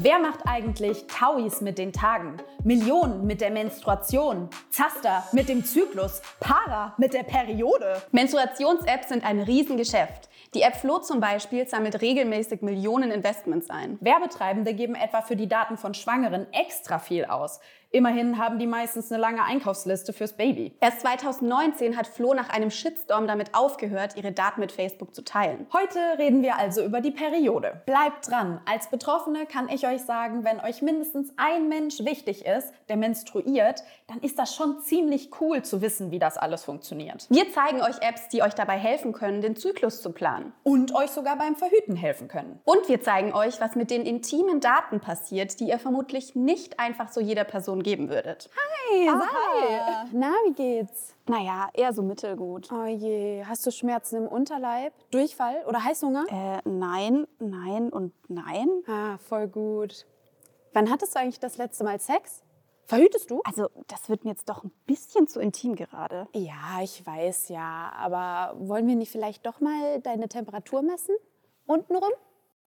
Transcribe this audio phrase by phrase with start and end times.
[0.00, 2.36] Wer macht eigentlich Tauis mit den Tagen?
[2.62, 4.48] Millionen mit der Menstruation?
[4.70, 6.22] Zaster mit dem Zyklus?
[6.38, 8.00] Para mit der Periode?
[8.12, 10.28] Menstruations-Apps sind ein Riesengeschäft.
[10.54, 13.98] Die App Flo zum Beispiel sammelt regelmäßig Millionen Investments ein.
[14.00, 17.60] Werbetreibende geben etwa für die Daten von Schwangeren extra viel aus.
[17.90, 20.76] Immerhin haben die meistens eine lange Einkaufsliste fürs Baby.
[20.80, 25.66] Erst 2019 hat Flo nach einem Shitstorm damit aufgehört, ihre Daten mit Facebook zu teilen.
[25.72, 27.80] Heute reden wir also über die Periode.
[27.86, 28.60] Bleibt dran.
[28.66, 33.82] Als Betroffene kann ich euch sagen, wenn euch mindestens ein Mensch wichtig ist, der menstruiert,
[34.06, 37.26] dann ist das schon ziemlich cool zu wissen, wie das alles funktioniert.
[37.30, 40.37] Wir zeigen euch Apps, die euch dabei helfen können, den Zyklus zu planen.
[40.62, 42.60] Und euch sogar beim Verhüten helfen können.
[42.64, 47.08] Und wir zeigen euch, was mit den intimen Daten passiert, die ihr vermutlich nicht einfach
[47.08, 48.50] so jeder Person geben würdet.
[48.90, 50.08] Hi, hi.
[50.12, 51.14] Na, wie geht's?
[51.26, 52.70] Naja, eher so mittelgut.
[52.72, 54.92] Oh je, hast du Schmerzen im Unterleib?
[55.10, 56.24] Durchfall oder Heißhunger?
[56.30, 58.68] Äh, nein, nein und nein.
[58.86, 60.06] Ah, voll gut.
[60.72, 62.42] Wann hattest du eigentlich das letzte Mal Sex?
[62.88, 63.42] Verhütest du?
[63.44, 66.26] Also, das wird mir jetzt doch ein bisschen zu intim gerade.
[66.32, 67.92] Ja, ich weiß ja.
[67.94, 71.14] Aber wollen wir nicht vielleicht doch mal deine Temperatur messen?
[71.66, 72.10] Untenrum?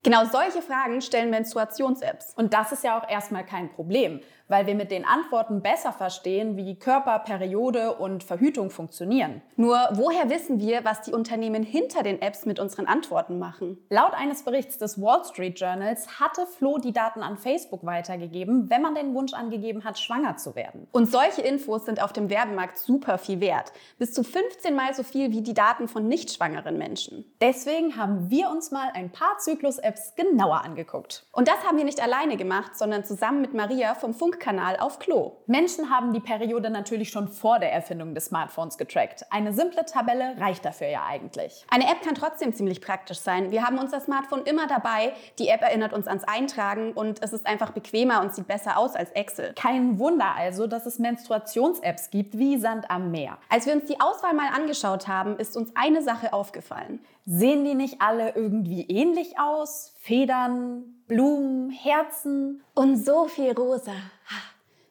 [0.04, 2.34] Genau solche Fragen stellen Menstruations-Apps.
[2.36, 6.56] Und das ist ja auch erstmal kein Problem, weil wir mit den Antworten besser verstehen,
[6.56, 9.40] wie Körper, Periode und Verhütung funktionieren.
[9.56, 13.78] Nur woher wissen wir, was die Unternehmen hinter den Apps mit unseren Antworten machen?
[13.88, 18.82] Laut eines Berichts des Wall Street Journals hatte Flo die Daten an Facebook weitergegeben, wenn
[18.82, 20.86] man den Wunsch angegeben hat, schwanger zu werden.
[20.92, 23.72] Und solche Infos sind auf dem Werbemarkt super viel wert.
[23.98, 27.24] Bis zu 15 mal so viel wie die Daten von nicht schwangeren Menschen.
[27.40, 31.24] Deswegen haben wir uns mal ein paar Zyklus-Apps Apps genauer angeguckt.
[31.32, 35.36] Und das haben wir nicht alleine gemacht, sondern zusammen mit Maria vom Funkkanal auf Klo.
[35.46, 39.24] Menschen haben die Periode natürlich schon vor der Erfindung des Smartphones getrackt.
[39.30, 41.64] Eine simple Tabelle reicht dafür ja eigentlich.
[41.70, 43.52] Eine App kann trotzdem ziemlich praktisch sein.
[43.52, 45.12] Wir haben unser Smartphone immer dabei.
[45.38, 48.96] Die App erinnert uns ans Eintragen und es ist einfach bequemer und sieht besser aus
[48.96, 49.52] als Excel.
[49.54, 53.38] Kein Wunder also, dass es Menstruations-Apps gibt wie Sand am Meer.
[53.48, 56.98] Als wir uns die Auswahl mal angeschaut haben, ist uns eine Sache aufgefallen.
[57.26, 59.94] Sehen die nicht alle irgendwie ähnlich aus?
[60.00, 63.94] Federn, Blumen, Herzen und so viel rosa.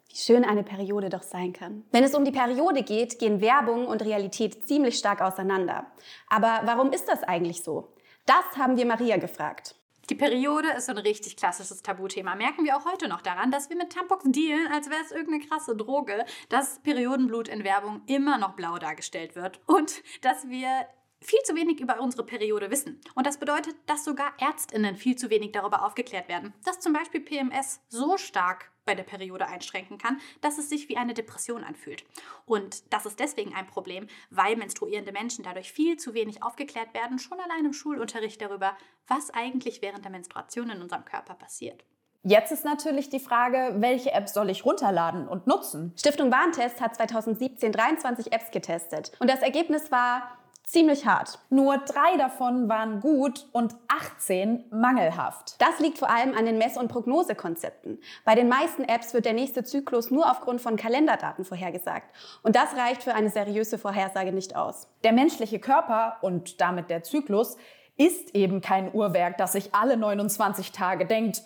[0.09, 1.85] Wie schön eine Periode doch sein kann.
[1.91, 5.85] Wenn es um die Periode geht, gehen Werbung und Realität ziemlich stark auseinander.
[6.27, 7.93] Aber warum ist das eigentlich so?
[8.25, 9.75] Das haben wir Maria gefragt.
[10.09, 12.35] Die Periode ist so ein richtig klassisches Tabuthema.
[12.35, 15.45] Merken wir auch heute noch daran, dass wir mit Tampons dealen, als wäre es irgendeine
[15.45, 20.87] krasse Droge, dass Periodenblut in Werbung immer noch blau dargestellt wird und dass wir
[21.23, 23.01] viel zu wenig über unsere Periode wissen.
[23.15, 27.21] Und das bedeutet, dass sogar Ärztinnen viel zu wenig darüber aufgeklärt werden, dass zum Beispiel
[27.21, 32.03] PMS so stark bei der Periode einschränken kann, dass es sich wie eine Depression anfühlt.
[32.45, 37.19] Und das ist deswegen ein Problem, weil menstruierende Menschen dadurch viel zu wenig aufgeklärt werden,
[37.19, 38.75] schon allein im Schulunterricht darüber,
[39.07, 41.83] was eigentlich während der Menstruation in unserem Körper passiert.
[42.25, 45.93] Jetzt ist natürlich die Frage, welche Apps soll ich runterladen und nutzen?
[45.97, 51.39] Stiftung Warntest hat 2017 23 Apps getestet und das Ergebnis war, ziemlich hart.
[51.49, 55.55] Nur drei davon waren gut und 18 mangelhaft.
[55.61, 57.99] Das liegt vor allem an den Mess- und Prognosekonzepten.
[58.25, 62.13] Bei den meisten Apps wird der nächste Zyklus nur aufgrund von Kalenderdaten vorhergesagt.
[62.41, 64.87] Und das reicht für eine seriöse Vorhersage nicht aus.
[65.03, 67.57] Der menschliche Körper und damit der Zyklus
[67.97, 71.43] ist eben kein Uhrwerk, das sich alle 29 Tage denkt,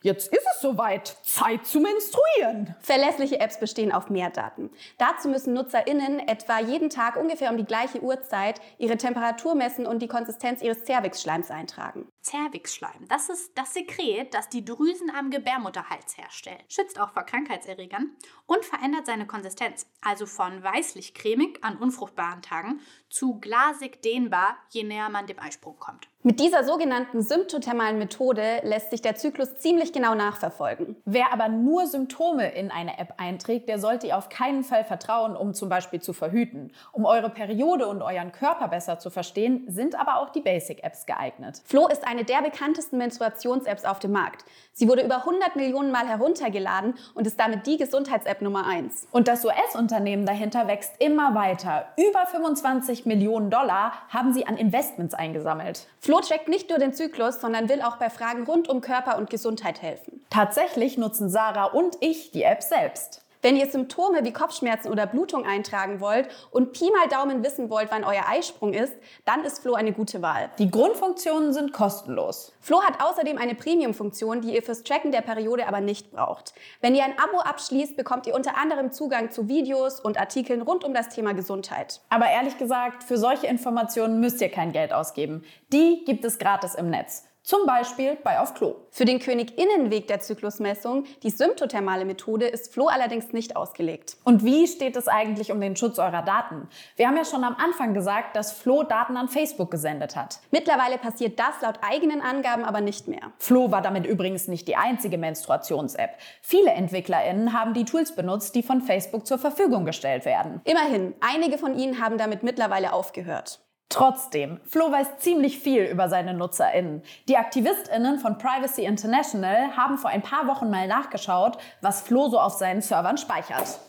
[0.00, 1.16] Jetzt ist es soweit.
[1.24, 2.76] Zeit zu menstruieren.
[2.80, 4.70] Verlässliche Apps bestehen auf mehr Daten.
[4.96, 10.00] Dazu müssen NutzerInnen etwa jeden Tag ungefähr um die gleiche Uhrzeit ihre Temperatur messen und
[10.00, 12.06] die Konsistenz ihres Zervixschleims eintragen.
[12.28, 16.60] Zervixschleim, das ist das Sekret, das die Drüsen am Gebärmutterhals herstellen.
[16.68, 18.10] Schützt auch vor Krankheitserregern
[18.46, 19.86] und verändert seine Konsistenz.
[20.02, 26.08] Also von weißlich-cremig an unfruchtbaren Tagen zu glasig dehnbar, je näher man dem Eisprung kommt.
[26.24, 30.96] Mit dieser sogenannten symptothermalen Methode lässt sich der Zyklus ziemlich genau nachverfolgen.
[31.04, 35.36] Wer aber nur Symptome in eine App einträgt, der sollte ihr auf keinen Fall vertrauen,
[35.36, 36.72] um zum Beispiel zu verhüten.
[36.92, 41.62] Um eure Periode und euren Körper besser zu verstehen, sind aber auch die Basic-Apps geeignet.
[41.64, 44.44] Flo ist eine der bekanntesten Menstruations-Apps auf dem Markt.
[44.72, 49.08] Sie wurde über 100 Millionen Mal heruntergeladen und ist damit die Gesundheits-App Nummer 1.
[49.10, 51.86] Und das US-Unternehmen dahinter wächst immer weiter.
[51.96, 55.88] Über 25 Millionen Dollar haben sie an Investments eingesammelt.
[56.00, 59.30] Flo trackt nicht nur den Zyklus, sondern will auch bei Fragen rund um Körper und
[59.30, 60.24] Gesundheit helfen.
[60.30, 63.24] Tatsächlich nutzen Sarah und ich die App selbst.
[63.40, 67.90] Wenn ihr Symptome wie Kopfschmerzen oder Blutung eintragen wollt und Pi mal Daumen wissen wollt,
[67.90, 68.94] wann euer Eisprung ist,
[69.24, 70.50] dann ist Flo eine gute Wahl.
[70.58, 72.52] Die Grundfunktionen sind kostenlos.
[72.60, 76.52] Flo hat außerdem eine Premium-Funktion, die ihr fürs Tracken der Periode aber nicht braucht.
[76.80, 80.82] Wenn ihr ein Abo abschließt, bekommt ihr unter anderem Zugang zu Videos und Artikeln rund
[80.82, 82.00] um das Thema Gesundheit.
[82.08, 85.44] Aber ehrlich gesagt, für solche Informationen müsst ihr kein Geld ausgeben.
[85.72, 87.28] Die gibt es gratis im Netz.
[87.48, 88.74] Zum Beispiel bei Auf Klo.
[88.90, 94.18] Für den Königinnenweg der Zyklusmessung, die symptothermale Methode, ist Flo allerdings nicht ausgelegt.
[94.22, 96.68] Und wie steht es eigentlich um den Schutz eurer Daten?
[96.96, 100.40] Wir haben ja schon am Anfang gesagt, dass Flo Daten an Facebook gesendet hat.
[100.50, 103.32] Mittlerweile passiert das laut eigenen Angaben aber nicht mehr.
[103.38, 106.18] Flo war damit übrigens nicht die einzige Menstruations-App.
[106.42, 110.60] Viele EntwicklerInnen haben die Tools benutzt, die von Facebook zur Verfügung gestellt werden.
[110.64, 113.60] Immerhin, einige von ihnen haben damit mittlerweile aufgehört.
[113.90, 117.02] Trotzdem, Flo weiß ziemlich viel über seine NutzerInnen.
[117.26, 122.38] Die AktivistInnen von Privacy International haben vor ein paar Wochen mal nachgeschaut, was Flo so
[122.38, 123.80] auf seinen Servern speichert.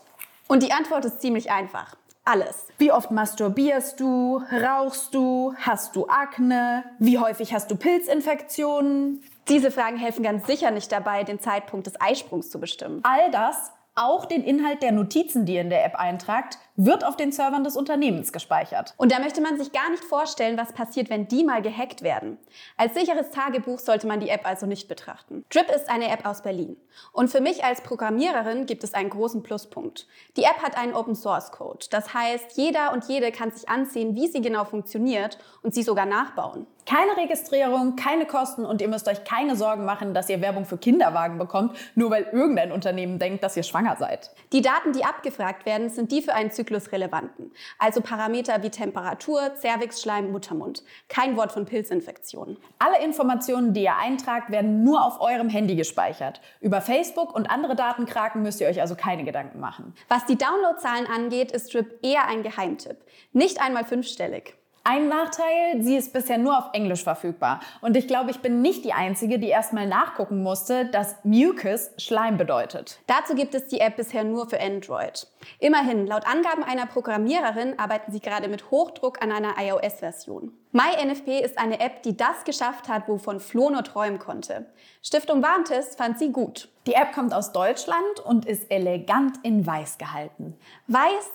[0.48, 1.96] Und die Antwort ist ziemlich einfach.
[2.24, 2.68] Alles.
[2.78, 4.42] Wie oft masturbierst du?
[4.52, 5.54] Rauchst du?
[5.60, 6.84] Hast du Akne?
[7.00, 9.22] Wie häufig hast du Pilzinfektionen?
[9.50, 13.02] Diese Fragen helfen ganz sicher nicht dabei, den Zeitpunkt des Eisprungs zu bestimmen.
[13.04, 17.18] All das, auch den Inhalt der Notizen, die ihr in der App eintragt, wird auf
[17.18, 18.94] den Servern des Unternehmens gespeichert.
[18.96, 22.38] Und da möchte man sich gar nicht vorstellen, was passiert, wenn die mal gehackt werden.
[22.78, 25.44] Als sicheres Tagebuch sollte man die App also nicht betrachten.
[25.50, 26.78] Drip ist eine App aus Berlin.
[27.12, 30.08] Und für mich als Programmiererin gibt es einen großen Pluspunkt.
[30.38, 31.86] Die App hat einen Open Source Code.
[31.92, 36.06] Das heißt, jeder und jede kann sich ansehen, wie sie genau funktioniert und sie sogar
[36.06, 36.66] nachbauen.
[36.86, 40.78] Keine Registrierung, keine Kosten und ihr müsst euch keine Sorgen machen, dass ihr Werbung für
[40.78, 44.32] Kinderwagen bekommt, nur weil irgendein Unternehmen denkt, dass ihr schwanger seid.
[44.54, 47.52] Die Daten, die abgefragt werden, sind die für einen Zyklus relevanten.
[47.78, 50.84] Also Parameter wie Temperatur, Zervixschleim, Muttermund.
[51.08, 52.58] Kein Wort von Pilzinfektionen.
[52.78, 56.42] Alle Informationen, die ihr eintragt, werden nur auf eurem Handy gespeichert.
[56.62, 59.94] Über Facebook und andere Datenkraken müsst ihr euch also keine Gedanken machen.
[60.08, 62.98] Was die Downloadzahlen angeht, ist Drip eher ein Geheimtipp.
[63.34, 64.59] Nicht einmal fünfstellig.
[64.84, 67.60] Ein Nachteil, sie ist bisher nur auf Englisch verfügbar.
[67.82, 72.38] Und ich glaube, ich bin nicht die Einzige, die erstmal nachgucken musste, dass Mucus Schleim
[72.38, 73.00] bedeutet.
[73.06, 75.28] Dazu gibt es die App bisher nur für Android.
[75.60, 80.52] Immerhin, laut Angaben einer Programmiererin arbeiten sie gerade mit Hochdruck an einer iOS-Version.
[80.72, 84.68] MyNFP ist eine App, die das geschafft hat, wovon Flo nur träumen konnte.
[85.02, 86.70] Stiftung Warntest fand sie gut.
[86.88, 90.56] Die App kommt aus Deutschland und ist elegant in weiß gehalten.
[90.88, 91.30] Weiß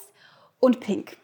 [0.60, 1.18] und pink.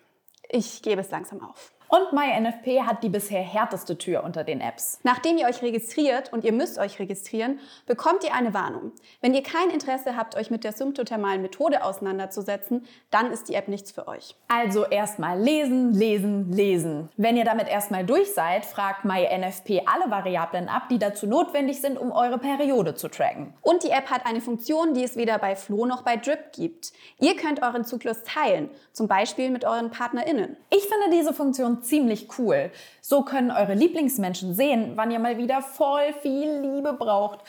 [0.49, 1.73] Ich gebe es langsam auf.
[1.91, 5.01] Und MyNFP hat die bisher härteste Tür unter den Apps.
[5.03, 8.93] Nachdem ihr euch registriert und ihr müsst euch registrieren, bekommt ihr eine Warnung.
[9.21, 13.67] Wenn ihr kein Interesse habt, euch mit der symptothermalen Methode auseinanderzusetzen, dann ist die App
[13.67, 14.37] nichts für euch.
[14.47, 17.09] Also erstmal lesen, lesen, lesen.
[17.17, 21.99] Wenn ihr damit erstmal durch seid, fragt MyNFP alle Variablen ab, die dazu notwendig sind,
[21.99, 23.53] um eure Periode zu tracken.
[23.63, 26.93] Und die App hat eine Funktion, die es weder bei Flo noch bei Drip gibt.
[27.19, 30.57] Ihr könnt euren Zyklus teilen, zum Beispiel mit euren PartnerInnen.
[30.71, 32.71] Ich finde diese Funktion ziemlich cool.
[33.01, 37.41] So können eure Lieblingsmenschen sehen, wann ihr mal wieder voll viel Liebe braucht.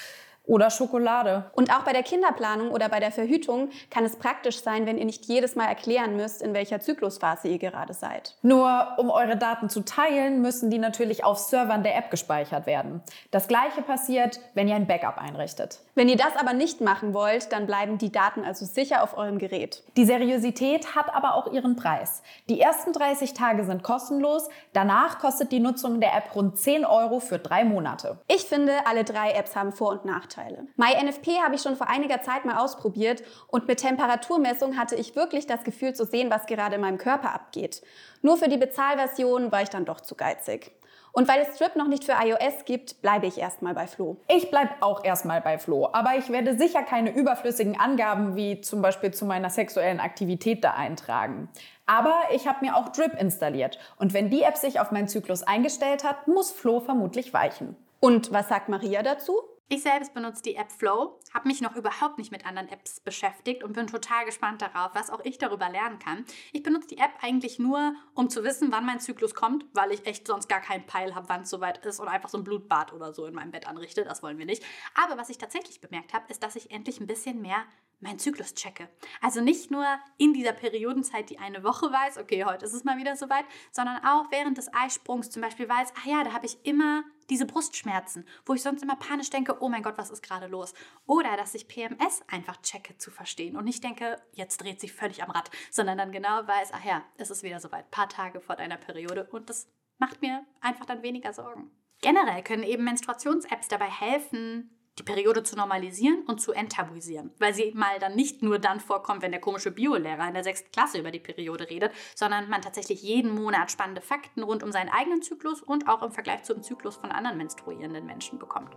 [0.45, 1.51] Oder Schokolade.
[1.53, 5.05] Und auch bei der Kinderplanung oder bei der Verhütung kann es praktisch sein, wenn ihr
[5.05, 8.35] nicht jedes Mal erklären müsst, in welcher Zyklusphase ihr gerade seid.
[8.41, 13.01] Nur um eure Daten zu teilen, müssen die natürlich auf Servern der App gespeichert werden.
[13.29, 15.79] Das gleiche passiert, wenn ihr ein Backup einrichtet.
[15.93, 19.37] Wenn ihr das aber nicht machen wollt, dann bleiben die Daten also sicher auf eurem
[19.37, 19.83] Gerät.
[19.95, 22.23] Die Seriosität hat aber auch ihren Preis.
[22.49, 27.19] Die ersten 30 Tage sind kostenlos, danach kostet die Nutzung der App rund 10 Euro
[27.19, 28.17] für drei Monate.
[28.27, 30.30] Ich finde, alle drei Apps haben Vor- und Nachteile.
[30.75, 35.47] MyNFP habe ich schon vor einiger Zeit mal ausprobiert und mit Temperaturmessung hatte ich wirklich
[35.47, 37.81] das Gefühl zu sehen, was gerade in meinem Körper abgeht.
[38.21, 40.71] Nur für die Bezahlversion war ich dann doch zu geizig.
[41.13, 44.17] Und weil es Strip noch nicht für iOS gibt, bleibe ich erstmal bei Flo.
[44.29, 48.81] Ich bleibe auch erstmal bei Flo, aber ich werde sicher keine überflüssigen Angaben wie zum
[48.81, 51.49] Beispiel zu meiner sexuellen Aktivität da eintragen.
[51.85, 55.43] Aber ich habe mir auch Drip installiert und wenn die App sich auf meinen Zyklus
[55.43, 57.75] eingestellt hat, muss Flo vermutlich weichen.
[57.99, 59.33] Und was sagt Maria dazu?
[59.73, 63.63] Ich selbst benutze die App Flow, habe mich noch überhaupt nicht mit anderen Apps beschäftigt
[63.63, 66.25] und bin total gespannt darauf, was auch ich darüber lernen kann.
[66.51, 70.05] Ich benutze die App eigentlich nur, um zu wissen, wann mein Zyklus kommt, weil ich
[70.05, 72.91] echt sonst gar keinen Peil habe, wann es soweit ist und einfach so ein Blutbad
[72.91, 74.03] oder so in meinem Bett anrichte.
[74.03, 74.61] Das wollen wir nicht.
[74.93, 77.63] Aber was ich tatsächlich bemerkt habe, ist, dass ich endlich ein bisschen mehr
[78.01, 78.89] meinen Zyklus checke.
[79.21, 79.85] Also nicht nur
[80.17, 84.03] in dieser Periodenzeit die eine Woche weiß, okay, heute ist es mal wieder soweit, sondern
[84.03, 88.25] auch während des Eisprungs zum Beispiel weiß, ach ja, da habe ich immer diese Brustschmerzen,
[88.45, 90.73] wo ich sonst immer panisch denke, oh mein Gott, was ist gerade los?
[91.05, 95.23] Oder dass ich PMS einfach checke zu verstehen und nicht denke, jetzt dreht sich völlig
[95.23, 98.55] am Rad, sondern dann genau weiß, ach ja, es ist wieder soweit, paar Tage vor
[98.55, 101.71] deiner Periode und das macht mir einfach dann weniger Sorgen.
[102.01, 107.71] Generell können eben Menstruations-Apps dabei helfen, die Periode zu normalisieren und zu enttabuisieren, weil sie
[107.73, 111.11] mal dann nicht nur dann vorkommt, wenn der komische Biolehrer in der sechsten Klasse über
[111.11, 115.61] die Periode redet, sondern man tatsächlich jeden Monat spannende Fakten rund um seinen eigenen Zyklus
[115.61, 118.75] und auch im Vergleich zum Zyklus von anderen menstruierenden Menschen bekommt.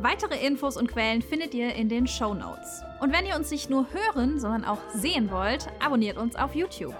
[0.00, 2.82] Weitere Infos und Quellen findet ihr in den Show Notes.
[3.00, 6.94] Und wenn ihr uns nicht nur hören, sondern auch sehen wollt, abonniert uns auf YouTube.